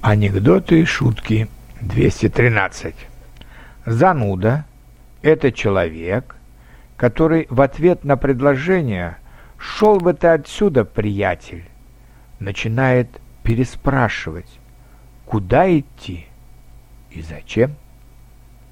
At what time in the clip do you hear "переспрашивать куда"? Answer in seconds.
13.42-15.68